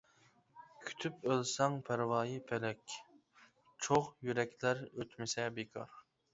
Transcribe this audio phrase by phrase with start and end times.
[0.87, 2.97] كۈتۈپ ئۆلسەڭ پەرۋايى پەلەك،
[3.85, 5.97] چوغ يۈرەكلەر ئۆچمىسە بىكار.